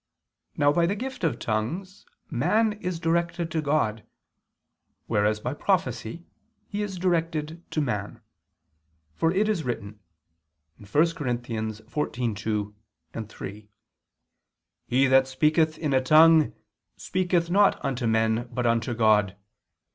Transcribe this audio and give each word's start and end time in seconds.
Now, 0.57 0.73
by 0.73 0.87
the 0.87 0.95
gift 0.95 1.23
of 1.23 1.37
tongues, 1.37 2.07
man 2.31 2.73
is 2.73 2.99
directed 2.99 3.51
to 3.51 3.61
God, 3.61 4.03
whereas 5.05 5.39
by 5.39 5.53
prophecy 5.53 6.25
he 6.67 6.81
is 6.81 6.97
directed 6.97 7.63
to 7.69 7.81
man; 7.81 8.19
for 9.13 9.31
it 9.31 9.47
is 9.47 9.61
written 9.63 9.99
(1 10.79 10.87
Cor. 10.87 11.01
14:2, 11.03 12.73
3): 13.29 13.69
"He 14.87 15.05
that 15.05 15.27
speaketh 15.27 15.77
in 15.77 15.93
a 15.93 16.01
tongue, 16.01 16.55
speaketh 16.97 17.51
not 17.51 17.79
unto 17.85 18.07
men, 18.07 18.49
but 18.51 18.65
unto 18.65 18.95
God 18.95 19.37